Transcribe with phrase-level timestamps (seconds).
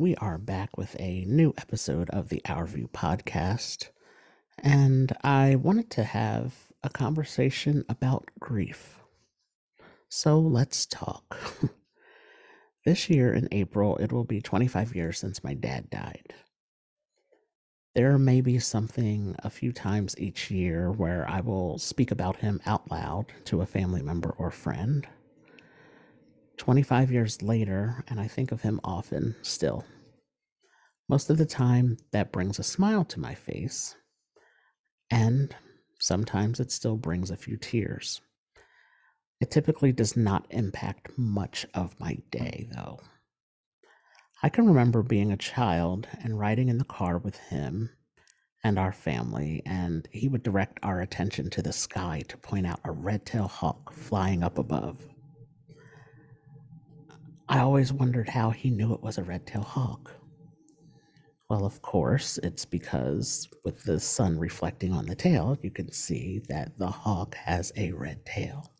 [0.00, 3.90] we are back with a new episode of the Our View podcast.
[4.56, 9.00] And I wanted to have a conversation about grief.
[10.08, 11.36] So let's talk.
[12.86, 16.32] this year in April, it will be 25 years since my dad died.
[17.94, 22.62] There may be something a few times each year where I will speak about him
[22.64, 25.06] out loud to a family member or friend
[26.60, 29.82] 25 years later, and I think of him often still.
[31.10, 33.96] Most of the time, that brings a smile to my face,
[35.10, 35.52] and
[35.98, 38.20] sometimes it still brings a few tears.
[39.40, 43.00] It typically does not impact much of my day, though.
[44.40, 47.90] I can remember being a child and riding in the car with him
[48.62, 52.78] and our family, and he would direct our attention to the sky to point out
[52.84, 55.08] a red tailed hawk flying up above.
[57.48, 60.12] I always wondered how he knew it was a red tailed hawk.
[61.50, 66.40] Well, of course, it's because with the sun reflecting on the tail, you can see
[66.48, 68.70] that the hawk has a red tail.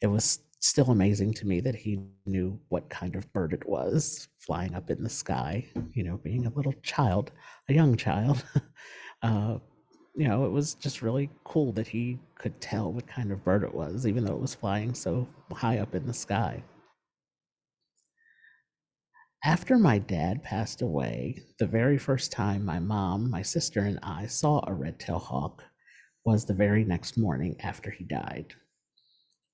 [0.00, 4.28] It was still amazing to me that he knew what kind of bird it was
[4.38, 7.30] flying up in the sky, you know, being a little child,
[7.68, 8.42] a young child.
[9.22, 9.58] uh,
[10.16, 13.64] you know, it was just really cool that he could tell what kind of bird
[13.64, 16.62] it was, even though it was flying so high up in the sky.
[19.42, 24.26] After my dad passed away, the very first time my mom, my sister, and I
[24.26, 25.64] saw a red tailed hawk
[26.26, 28.52] was the very next morning after he died.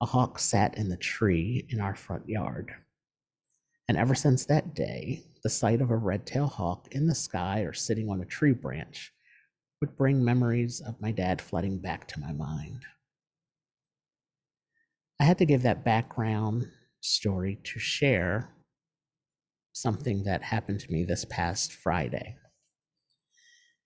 [0.01, 2.73] A hawk sat in the tree in our front yard.
[3.87, 7.61] And ever since that day, the sight of a red tailed hawk in the sky
[7.61, 9.13] or sitting on a tree branch
[9.79, 12.83] would bring memories of my dad flooding back to my mind.
[15.17, 16.67] I had to give that background
[16.99, 18.49] story to share
[19.81, 22.35] something that happened to me this past Friday.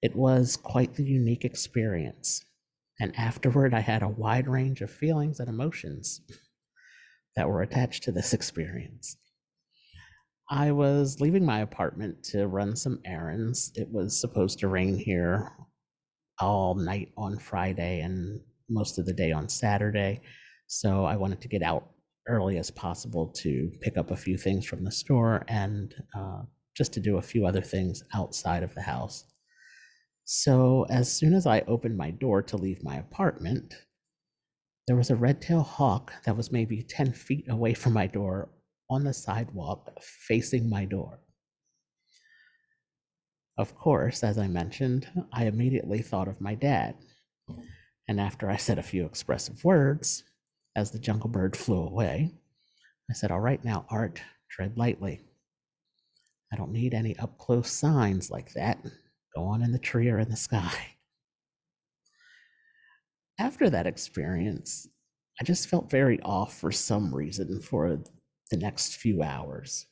[0.02, 2.44] It was quite the unique experience,
[3.00, 6.22] and afterward, I had a wide range of feelings and emotions
[7.36, 9.18] that were attached to this experience.
[10.50, 13.72] I was leaving my apartment to run some errands.
[13.76, 15.52] It was supposed to rain here
[16.40, 20.22] all night on Friday and most of the day on Saturday.
[20.68, 21.91] So I wanted to get out
[22.28, 26.42] early as possible to pick up a few things from the store and uh,
[26.76, 29.26] just to do a few other things outside of the house.
[30.24, 33.74] So, as soon as I opened my door to leave my apartment,
[34.88, 38.50] there was a red tailed hawk that was maybe 10 feet away from my door
[38.90, 41.20] on the sidewalk facing my door.
[43.58, 46.96] Of course, as I mentioned, I immediately thought of my dad.
[48.08, 50.24] And after I said a few expressive words,
[50.76, 52.32] as the jungle bird flew away,
[53.10, 55.22] I said, All right, now, Art, tread lightly.
[56.52, 58.78] I don't need any up close signs like that.
[59.36, 60.74] Go on in the tree or in the sky.
[63.40, 64.88] After that experience,
[65.40, 68.00] I just felt very off for some reason for
[68.52, 69.88] the next few hours.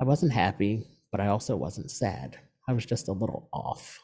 [0.00, 2.38] I wasn't happy, but I also wasn't sad.
[2.68, 3.98] I was just a little off.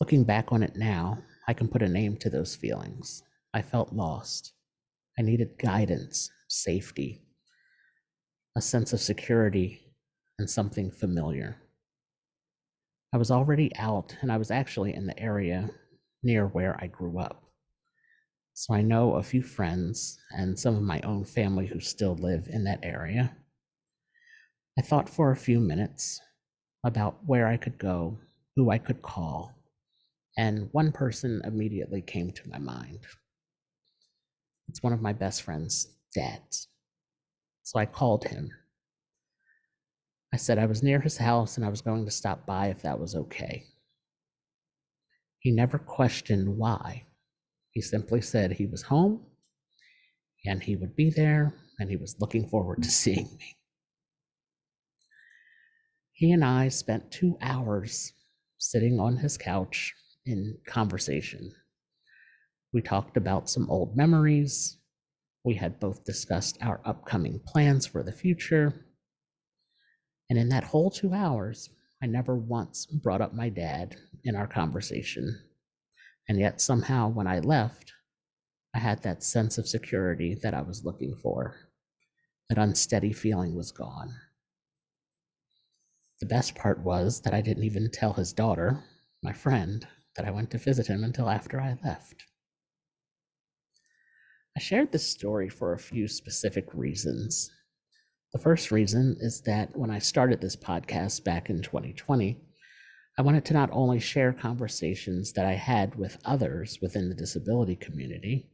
[0.00, 3.22] Looking back on it now, I can put a name to those feelings.
[3.56, 4.52] I felt lost.
[5.18, 7.22] I needed guidance, safety,
[8.54, 9.80] a sense of security,
[10.38, 11.56] and something familiar.
[13.14, 15.70] I was already out, and I was actually in the area
[16.22, 17.44] near where I grew up.
[18.52, 22.48] So I know a few friends and some of my own family who still live
[22.50, 23.34] in that area.
[24.78, 26.20] I thought for a few minutes
[26.84, 28.18] about where I could go,
[28.54, 29.54] who I could call,
[30.36, 33.06] and one person immediately came to my mind.
[34.68, 36.68] It's one of my best friend's dads.
[37.62, 38.50] So I called him.
[40.32, 42.82] I said I was near his house and I was going to stop by if
[42.82, 43.64] that was okay.
[45.38, 47.04] He never questioned why.
[47.70, 49.20] He simply said he was home
[50.44, 53.56] and he would be there and he was looking forward to seeing me.
[56.12, 58.12] He and I spent two hours
[58.58, 61.52] sitting on his couch in conversation
[62.76, 64.76] we talked about some old memories.
[65.46, 68.84] We had both discussed our upcoming plans for the future.
[70.28, 71.70] And in that whole two hours,
[72.02, 75.40] I never once brought up my dad in our conversation.
[76.28, 77.94] And yet, somehow, when I left,
[78.74, 81.56] I had that sense of security that I was looking for.
[82.50, 84.12] That unsteady feeling was gone.
[86.20, 88.84] The best part was that I didn't even tell his daughter,
[89.22, 92.26] my friend, that I went to visit him until after I left.
[94.56, 97.50] I shared this story for a few specific reasons.
[98.32, 102.40] The first reason is that when I started this podcast back in 2020,
[103.18, 107.76] I wanted to not only share conversations that I had with others within the disability
[107.76, 108.48] community,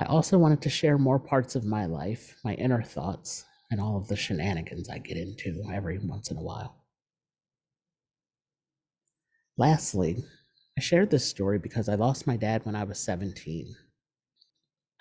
[0.00, 3.96] I also wanted to share more parts of my life, my inner thoughts, and all
[3.96, 6.74] of the shenanigans I get into every once in a while.
[9.56, 10.24] Lastly,
[10.76, 13.76] I shared this story because I lost my dad when I was 17.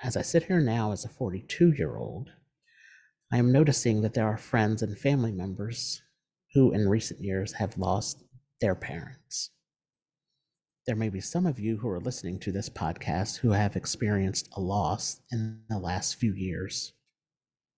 [0.04, 2.32] As I sit here now as a 42 year old,
[3.32, 6.02] I am noticing that there are friends and family members
[6.56, 8.24] who, in recent years, have lost
[8.62, 9.52] their parents.
[10.88, 14.50] There may be some of you who are listening to this podcast who have experienced
[14.54, 16.94] a loss in the last few years,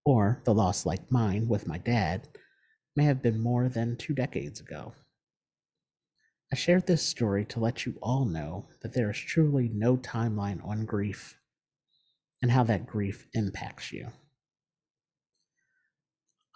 [0.05, 2.29] or the loss, like mine with my dad,
[2.95, 4.93] may have been more than two decades ago.
[6.53, 10.65] I shared this story to let you all know that there is truly no timeline
[10.65, 11.37] on grief
[12.43, 14.09] and how that grief impacts you.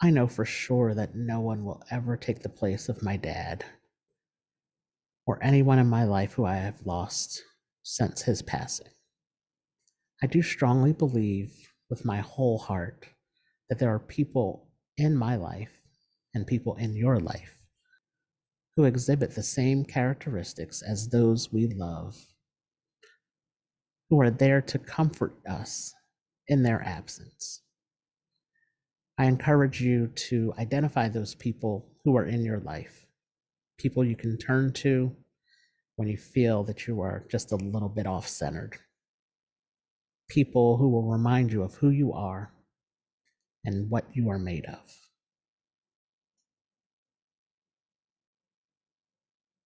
[0.01, 3.63] I know for sure that no one will ever take the place of my dad
[5.25, 7.41] or anyone in my life who I have lost
[7.83, 8.89] since his passing.
[10.21, 11.53] I do strongly believe
[11.89, 13.07] with my whole heart
[13.69, 14.67] that there are people
[14.97, 15.71] in my life
[16.33, 17.65] and people in your life
[18.75, 22.17] who exhibit the same characteristics as those we love,
[24.09, 25.93] who are there to comfort us
[26.47, 27.61] in their absence.
[29.17, 33.05] I encourage you to identify those people who are in your life,
[33.77, 35.15] people you can turn to
[35.95, 38.77] when you feel that you are just a little bit off centered,
[40.29, 42.53] people who will remind you of who you are
[43.65, 45.06] and what you are made of.